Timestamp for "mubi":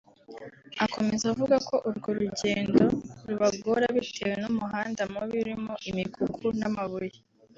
5.13-5.35